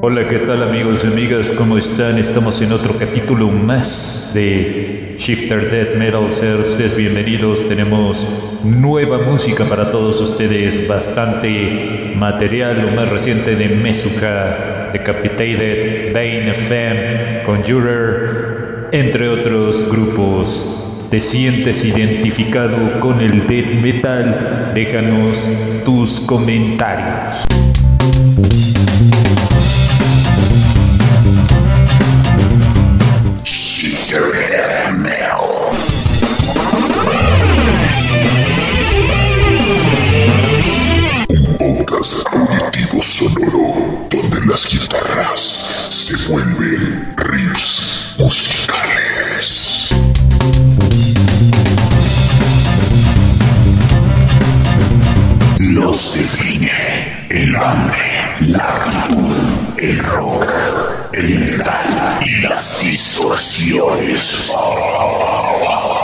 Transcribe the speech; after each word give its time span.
Hola, 0.00 0.28
¿qué 0.28 0.38
tal 0.38 0.62
amigos 0.62 1.02
y 1.02 1.08
amigas? 1.08 1.48
¿Cómo 1.50 1.76
están? 1.76 2.18
Estamos 2.18 2.62
en 2.62 2.70
otro 2.70 2.96
capítulo 2.96 3.48
más 3.48 4.30
de 4.32 5.16
Shifter 5.18 5.68
Death 5.72 5.96
Metal. 5.96 6.30
Sean 6.30 6.60
ustedes 6.60 6.96
bienvenidos. 6.96 7.68
Tenemos 7.68 8.24
nueva 8.62 9.18
música 9.18 9.64
para 9.64 9.90
todos 9.90 10.20
ustedes, 10.20 10.86
bastante 10.86 12.12
material, 12.14 12.80
lo 12.80 12.92
más 12.92 13.08
reciente 13.08 13.56
de 13.56 13.70
Mesuka, 13.70 14.90
Decapitated, 14.92 16.12
Bane 16.14 16.52
FM, 16.52 17.42
Conjurer, 17.44 18.90
entre 18.92 19.28
otros 19.28 19.90
grupos. 19.90 20.76
¿Te 21.10 21.18
sientes 21.18 21.84
identificado 21.84 23.00
con 23.00 23.20
el 23.20 23.48
death 23.48 23.82
metal? 23.82 24.70
Déjanos 24.74 25.42
tus 25.84 26.20
comentarios. 26.20 27.48
Riffs 47.16 48.14
musicales. 48.18 49.88
Los 55.58 56.14
define 56.14 56.70
el 57.30 57.56
hambre, 57.56 57.98
la 58.40 58.74
actitud, 58.74 59.36
el 59.78 59.98
rock, 59.98 60.52
el 61.12 61.38
metal 61.38 62.20
y 62.22 62.40
las 62.42 62.80
distorsiones. 62.80 64.52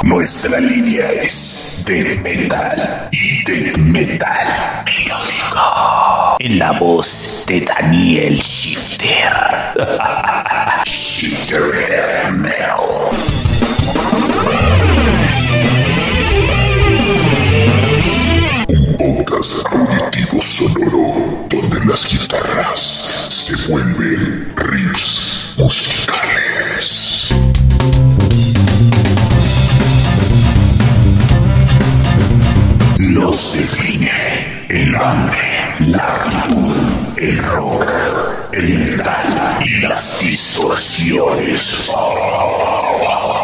Nuestra 0.03 0.61
línea 0.61 1.11
es 1.13 1.83
death 1.87 2.21
metal 2.23 3.09
y 3.11 3.43
death 3.45 3.77
metal 3.79 4.85
melódico. 4.85 6.04
En 6.39 6.59
la 6.59 6.73
voz 6.73 7.45
de 7.47 7.61
Daniel 7.61 8.37
Shifter. 8.37 9.33
Shifter. 10.85 11.73
Un 18.69 18.97
podcast 18.97 19.67
auditivo 19.67 20.43
sonoro 20.43 21.47
donde 21.49 21.85
las 21.85 22.05
guitarras 22.11 23.29
se 23.31 23.55
vuelven 23.71 24.53
riffs 24.57 25.55
musicales. 25.57 27.29
Los 32.99 33.57
define 33.57 34.11
el 34.69 34.95
hambre, 34.97 35.64
la 35.81 36.15
actitud, 36.15 36.77
el 37.17 37.43
rock, 37.45 37.91
el 38.53 38.79
metal 38.79 39.59
y 39.65 39.81
las 39.81 40.21
distorsiones. 40.21 41.93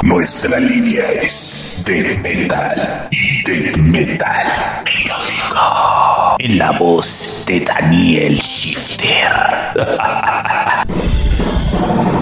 Nuestra 0.03 0.61
línea 0.61 1.11
es 1.11 1.83
death 1.87 2.19
metal 2.23 3.09
y 3.11 3.43
death 3.43 3.77
metal 3.79 4.83
melódico. 4.85 6.37
En 6.39 6.59
la 6.59 6.71
voz 6.73 7.45
de 7.47 7.61
Daniel 7.61 8.37
Shifter. 8.37 9.33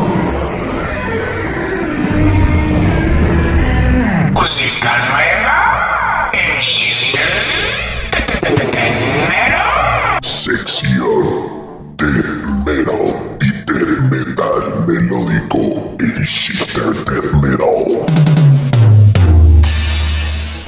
melódico 14.88 15.94
en 16.00 16.24
Shifter 16.24 17.04
Death. 17.04 17.60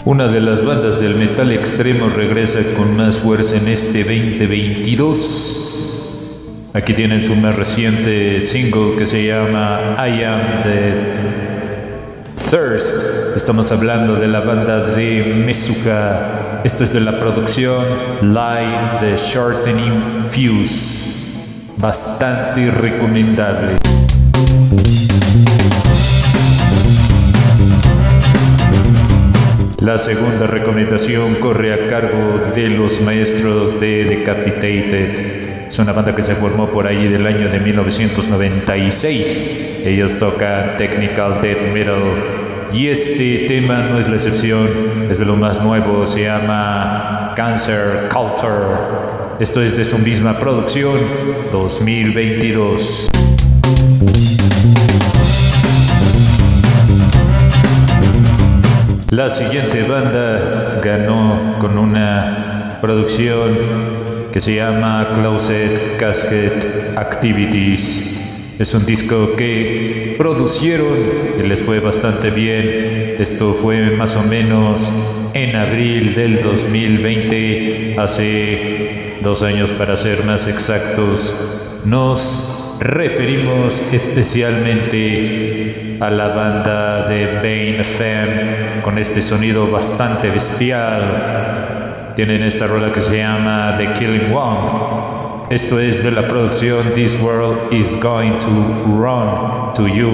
Una 0.04 0.28
de 0.28 0.40
las 0.40 0.62
bandas 0.62 1.00
del 1.00 1.14
metal 1.14 1.50
extremo 1.52 2.10
regresa 2.10 2.58
con 2.76 2.98
más 2.98 3.16
fuerza 3.16 3.56
en 3.56 3.68
este 3.68 4.04
2022. 4.04 6.68
Aquí 6.74 6.92
tienen 6.92 7.22
su 7.22 7.34
más 7.34 7.56
reciente 7.56 8.42
single 8.42 8.96
que 8.98 9.06
se 9.06 9.26
llama 9.26 9.96
I 9.96 10.22
Am 10.22 10.64
the 10.64 11.14
Thirst. 12.50 12.94
Estamos 13.36 13.72
hablando 13.72 14.16
de 14.16 14.28
la 14.28 14.40
banda 14.40 14.84
de 14.84 15.42
Mesuka. 15.46 16.60
Esto 16.62 16.84
es 16.84 16.92
de 16.92 17.00
la 17.00 17.18
producción 17.18 17.86
Live 18.20 18.98
The 19.00 19.16
Shortening 19.16 20.26
Fuse. 20.30 21.08
Bastante 21.78 22.70
recomendable. 22.70 23.99
La 29.80 29.98
segunda 29.98 30.46
recomendación 30.46 31.36
corre 31.36 31.72
a 31.72 31.88
cargo 31.88 32.38
de 32.54 32.68
los 32.68 33.00
maestros 33.00 33.80
de 33.80 34.04
Decapitated. 34.04 35.68
Es 35.68 35.78
una 35.78 35.92
banda 35.92 36.14
que 36.14 36.22
se 36.22 36.34
formó 36.34 36.70
por 36.70 36.86
ahí 36.86 37.08
del 37.08 37.26
año 37.26 37.48
de 37.48 37.58
1996. 37.58 39.80
Ellos 39.84 40.18
tocan 40.18 40.76
technical 40.76 41.40
death 41.40 41.72
metal 41.72 42.02
y 42.72 42.88
este 42.88 43.46
tema 43.48 43.88
no 43.90 43.98
es 43.98 44.08
la 44.08 44.16
excepción, 44.16 44.68
es 45.10 45.18
de 45.18 45.24
lo 45.24 45.36
más 45.36 45.62
nuevo, 45.62 46.06
se 46.06 46.24
llama 46.24 47.32
Cancer 47.34 48.08
Culture. 48.12 49.40
Esto 49.40 49.62
es 49.62 49.76
de 49.76 49.84
su 49.84 49.98
misma 49.98 50.38
producción 50.38 50.98
2022. 51.50 53.10
La 59.10 59.28
siguiente 59.28 59.82
banda 59.82 60.80
ganó 60.82 61.58
con 61.58 61.76
una 61.76 62.78
producción 62.80 63.58
que 64.32 64.40
se 64.40 64.54
llama 64.54 65.10
Closet 65.14 65.98
Casket 65.98 66.96
Activities. 66.96 68.18
Es 68.58 68.72
un 68.72 68.86
disco 68.86 69.36
que 69.36 70.14
producieron 70.16 70.96
y 71.38 71.42
les 71.42 71.60
fue 71.60 71.80
bastante 71.80 72.30
bien. 72.30 73.16
Esto 73.18 73.52
fue 73.52 73.90
más 73.90 74.16
o 74.16 74.22
menos 74.22 74.80
en 75.34 75.56
abril 75.56 76.14
del 76.14 76.40
2020, 76.40 77.96
hace 77.98 79.18
dos 79.22 79.42
años 79.42 79.70
para 79.72 79.98
ser 79.98 80.24
más 80.24 80.46
exactos. 80.46 81.34
Nos 81.84 82.59
referimos 82.80 83.80
especialmente 83.92 85.98
a 86.00 86.08
la 86.08 86.28
banda 86.28 87.06
de 87.06 87.26
Bane 87.26 87.80
FM 87.80 88.80
con 88.82 88.96
este 88.98 89.20
sonido 89.20 89.70
bastante 89.70 90.30
bestial. 90.30 92.14
Tienen 92.16 92.42
esta 92.42 92.66
rola 92.66 92.90
que 92.90 93.02
se 93.02 93.18
llama 93.18 93.74
The 93.76 93.92
Killing 93.92 94.34
One. 94.34 95.50
Esto 95.50 95.78
es 95.78 96.02
de 96.02 96.10
la 96.10 96.22
producción 96.22 96.94
This 96.94 97.20
World 97.20 97.70
is 97.72 98.00
Going 98.00 98.38
to 98.38 98.46
Run 98.86 99.74
to 99.74 99.86
You. 99.86 100.10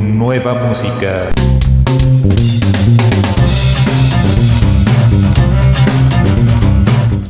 Nueva 0.00 0.54
música. 0.54 1.28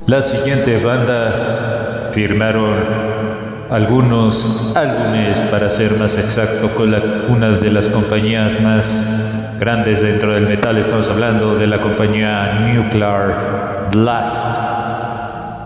La 0.06 0.22
siguiente 0.22 0.82
banda 0.82 2.08
firmaron 2.14 3.27
algunos 3.70 4.72
álbumes, 4.74 5.38
para 5.50 5.70
ser 5.70 5.98
más 5.98 6.16
exacto, 6.18 6.68
con 6.70 6.90
la- 6.90 7.24
una 7.28 7.50
de 7.50 7.70
las 7.70 7.86
compañías 7.88 8.60
más 8.60 9.56
grandes 9.60 10.00
dentro 10.00 10.32
del 10.32 10.46
metal. 10.48 10.78
Estamos 10.78 11.08
hablando 11.10 11.56
de 11.56 11.66
la 11.66 11.80
compañía 11.80 12.70
Nuclear 12.74 13.88
Blast. 13.92 14.46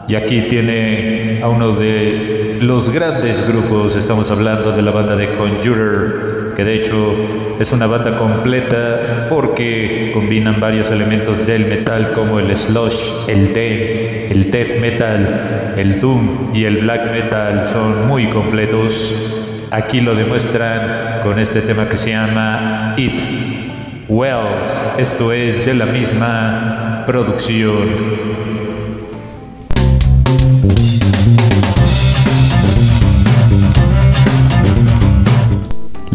Y 0.08 0.14
aquí 0.16 0.42
tiene 0.42 1.40
a 1.42 1.48
uno 1.48 1.72
de 1.72 2.58
los 2.60 2.92
grandes 2.92 3.46
grupos, 3.46 3.94
estamos 3.96 4.30
hablando 4.30 4.72
de 4.72 4.82
la 4.82 4.90
banda 4.90 5.16
de 5.16 5.34
Conjurer, 5.36 6.52
que 6.56 6.64
de 6.64 6.74
hecho 6.74 7.51
es 7.62 7.70
una 7.70 7.86
banda 7.86 8.18
completa 8.18 9.26
porque 9.28 10.10
combinan 10.12 10.58
varios 10.58 10.90
elementos 10.90 11.46
del 11.46 11.66
metal 11.66 12.12
como 12.12 12.40
el 12.40 12.56
slush, 12.56 13.28
el 13.28 13.52
death, 13.54 14.32
el 14.32 14.50
death 14.50 14.80
metal, 14.80 15.74
el 15.76 16.00
doom 16.00 16.50
y 16.52 16.64
el 16.64 16.78
black 16.78 17.12
metal 17.12 17.64
son 17.66 18.08
muy 18.08 18.26
completos. 18.26 19.14
Aquí 19.70 20.00
lo 20.00 20.16
demuestran 20.16 21.20
con 21.22 21.38
este 21.38 21.60
tema 21.60 21.88
que 21.88 21.96
se 21.96 22.10
llama 22.10 22.94
It 22.96 23.20
Wells. 24.08 24.94
Esto 24.98 25.32
es 25.32 25.64
de 25.64 25.74
la 25.74 25.86
misma 25.86 27.04
producción. 27.06 28.41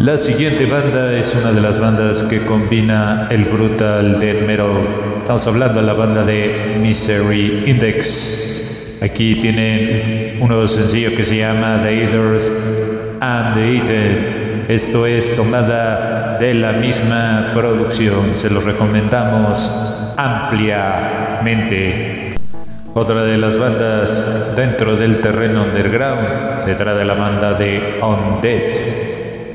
La 0.08 0.16
siguiente 0.16 0.64
banda 0.64 1.12
es 1.12 1.34
una 1.34 1.52
de 1.52 1.60
las 1.60 1.78
bandas 1.78 2.24
que 2.24 2.40
combina 2.40 3.28
el 3.30 3.44
brutal 3.44 4.18
death 4.18 4.40
metal. 4.40 4.70
Estamos 5.18 5.46
hablando 5.46 5.82
de 5.82 5.86
la 5.86 5.92
banda 5.92 6.24
de 6.24 6.78
Misery 6.80 7.64
Index. 7.66 8.96
Aquí 9.02 9.34
tienen 9.34 10.38
un 10.40 10.48
nuevo 10.48 10.66
sencillo 10.66 11.14
que 11.14 11.24
se 11.24 11.36
llama 11.36 11.82
The 11.82 12.04
Eaters 12.04 12.50
and 13.20 13.54
the 13.54 13.76
Eaten. 13.76 14.64
Esto 14.68 15.06
es 15.06 15.36
tomada 15.36 16.38
de 16.38 16.54
la 16.54 16.72
misma 16.72 17.50
producción. 17.52 18.34
Se 18.36 18.48
los 18.48 18.64
recomendamos 18.64 19.70
ampliamente. 20.16 22.32
Otra 22.94 23.24
de 23.24 23.36
las 23.36 23.58
bandas 23.58 24.56
dentro 24.56 24.96
del 24.96 25.20
terreno 25.20 25.64
underground 25.64 26.56
se 26.64 26.74
trata 26.74 26.94
de 26.94 27.04
la 27.04 27.12
banda 27.12 27.52
de 27.52 27.98
Undead, 28.00 29.07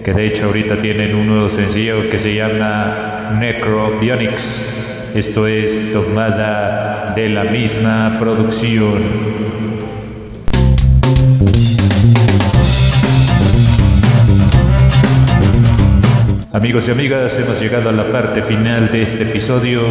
que 0.03 0.13
de 0.13 0.25
hecho 0.25 0.45
ahorita 0.45 0.81
tienen 0.81 1.15
un 1.15 1.27
nuevo 1.27 1.49
sencillo 1.49 2.09
que 2.09 2.19
se 2.19 2.35
llama 2.35 3.37
Necrobionics. 3.39 5.11
Esto 5.15 5.47
es 5.47 5.93
tomada 5.93 7.13
de 7.15 7.29
la 7.29 7.45
misma 7.45 8.17
producción. 8.19 9.43
Amigos 16.51 16.87
y 16.87 16.91
amigas, 16.91 17.39
hemos 17.39 17.59
llegado 17.61 17.89
a 17.89 17.91
la 17.93 18.11
parte 18.11 18.41
final 18.41 18.91
de 18.91 19.03
este 19.03 19.23
episodio. 19.23 19.81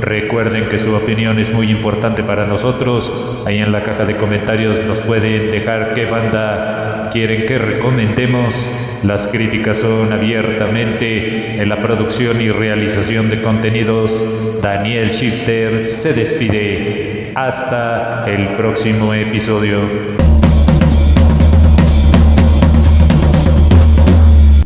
Recuerden 0.00 0.68
que 0.68 0.78
su 0.78 0.94
opinión 0.94 1.38
es 1.38 1.52
muy 1.52 1.70
importante 1.70 2.24
para 2.24 2.46
nosotros. 2.46 3.12
Ahí 3.46 3.58
en 3.58 3.70
la 3.70 3.84
caja 3.84 4.04
de 4.04 4.16
comentarios 4.16 4.84
nos 4.84 5.00
pueden 5.00 5.50
dejar 5.50 5.94
qué 5.94 6.06
banda 6.06 7.08
quieren 7.12 7.46
que 7.46 7.58
recomendemos. 7.58 8.54
Las 9.02 9.28
críticas 9.28 9.78
son 9.78 10.12
abiertamente 10.12 11.60
en 11.60 11.68
la 11.70 11.80
producción 11.80 12.38
y 12.42 12.50
realización 12.50 13.30
de 13.30 13.40
contenidos. 13.40 14.60
Daniel 14.60 15.08
Shifter 15.08 15.80
se 15.80 16.12
despide. 16.12 17.32
Hasta 17.34 18.26
el 18.28 18.56
próximo 18.56 19.14
episodio. 19.14 19.78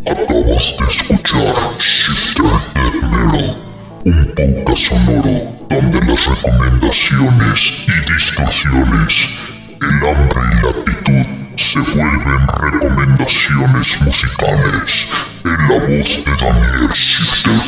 Acabas 0.04 0.76
de 0.78 0.90
escuchar 0.90 1.54
Shifter 1.78 2.44
Metal, 2.74 3.56
un 4.04 4.34
podcast 4.34 4.82
sonoro 4.82 5.54
donde 5.70 6.00
las 6.00 6.26
recomendaciones 6.26 7.72
y 7.86 8.12
distorsiones, 8.12 9.28
el 9.80 10.08
hambre 10.08 10.40
y 10.50 10.62
la 10.62 10.70
actitud 10.70 11.43
se 11.56 11.78
vuelven 11.78 12.46
recomendaciones 12.48 14.00
musicales 14.02 15.08
en 15.44 15.68
la 15.68 15.78
voz 15.78 16.24
de 16.24 16.32
Daniel 16.40 16.90
Shifter. 16.94 17.60